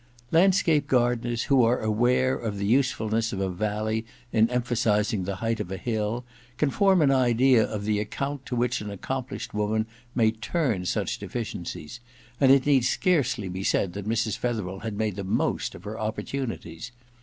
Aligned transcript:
Landscape 0.31 0.87
gardeners, 0.87 1.43
who 1.43 1.63
are 1.63 1.79
aware 1.79 2.33
of 2.35 2.57
the 2.57 2.65
usefulness 2.65 3.31
of 3.31 3.39
a 3.39 3.49
valley 3.51 4.03
in 4.33 4.49
emphasizing 4.49 5.25
the 5.25 5.35
height 5.35 5.59
of 5.59 5.71
a 5.71 5.77
hill, 5.77 6.25
can 6.57 6.71
form 6.71 7.03
an 7.03 7.11
idea 7.11 7.63
of 7.63 7.85
the 7.85 7.99
account 7.99 8.43
to 8.47 8.55
which 8.55 8.81
an 8.81 8.89
accomplished 8.89 9.53
woman 9.53 9.85
may 10.15 10.31
turn 10.31 10.87
such 10.87 11.19
deficiencies; 11.19 11.99
and 12.39 12.51
it 12.51 12.65
need 12.65 12.83
scarcely 12.83 13.47
be 13.47 13.63
said 13.63 13.93
that 13.93 14.09
Mrs. 14.09 14.39
Fetherel 14.39 14.79
had 14.79 14.97
made 14.97 15.17
the 15.17 15.23
most 15.23 15.75
of 15.75 15.83
her 15.83 15.93
oppor 15.97 16.25
tunities. 16.25 16.89